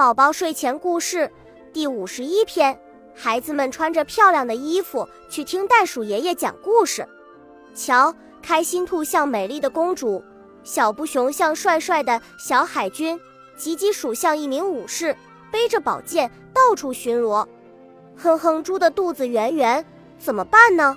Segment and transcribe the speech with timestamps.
[0.00, 1.30] 宝宝睡前故事
[1.74, 2.80] 第五十一篇：
[3.14, 7.06] 孩子们穿着漂亮的衣服去听袋鼠爷爷讲故事。
[7.74, 10.24] 瞧，开心兔像美丽的公主，
[10.64, 13.20] 小布熊像帅帅的小海军，
[13.58, 15.14] 吉吉鼠像一名武士，
[15.52, 17.46] 背着宝剑到处巡逻。
[18.16, 19.84] 哼哼猪的肚子圆圆，
[20.18, 20.96] 怎么办呢？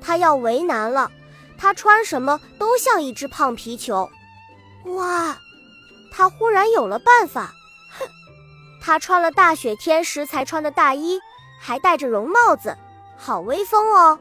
[0.00, 1.08] 他要为难了，
[1.56, 4.10] 他穿什么都像一只胖皮球。
[4.86, 5.38] 哇，
[6.10, 7.54] 他忽然有了办法。
[8.86, 11.18] 他穿了大雪天时才穿的大衣，
[11.58, 12.76] 还戴着绒帽子，
[13.16, 14.18] 好威风哦！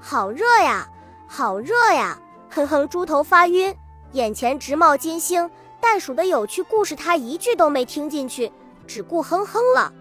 [0.00, 0.88] 好热呀，
[1.28, 2.18] 好热呀！
[2.50, 3.72] 哼哼，猪头发晕，
[4.10, 5.48] 眼前直冒金星。
[5.80, 8.50] 袋鼠的有趣故事他一句都没听进去，
[8.84, 9.92] 只顾哼哼了。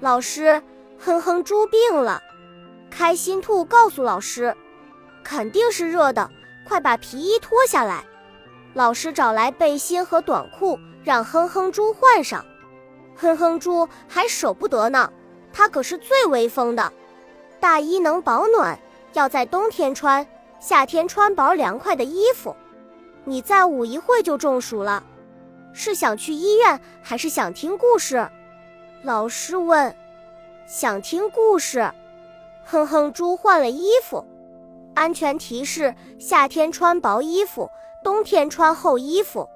[0.00, 0.62] 老师，
[0.98, 2.22] 哼哼猪病了。
[2.90, 4.54] 开心兔告诉老师，
[5.24, 6.30] 肯定是热的，
[6.68, 8.04] 快把皮衣脱下来。
[8.74, 12.44] 老师找来背心和短裤，让哼哼猪换上。
[13.22, 15.08] 哼哼猪还舍不得呢，
[15.52, 16.92] 它可是最威风的。
[17.60, 18.76] 大衣能保暖，
[19.12, 20.26] 要在冬天穿，
[20.58, 22.56] 夏天穿薄凉快的衣服。
[23.22, 25.04] 你再捂一会就中暑了，
[25.72, 28.28] 是想去医院还是想听故事？
[29.04, 29.94] 老师问。
[30.66, 31.92] 想听故事。
[32.64, 34.26] 哼哼猪换了衣服。
[34.94, 37.70] 安全提示：夏天穿薄衣服，
[38.02, 39.48] 冬天穿厚衣服。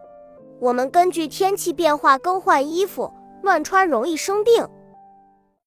[0.61, 3.13] 我们根据天气变化更换衣服。
[3.47, 4.69] 乱穿容易生病。